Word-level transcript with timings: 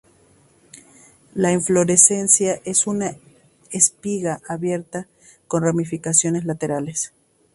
La 1.35 1.51
inflorescencia 1.51 2.59
es 2.65 2.87
una 2.87 3.15
espiga 3.69 4.41
abierta 4.47 5.05
con 5.47 5.61
ramificaciones 5.61 6.43
laterales. 6.43 7.13